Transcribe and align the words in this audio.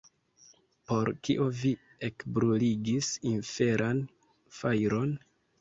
Por 0.91 1.11
kio 1.27 1.45
vi 1.59 1.73
ekbruligis 2.09 3.13
inferan 3.35 4.03
fajron? 4.63 5.15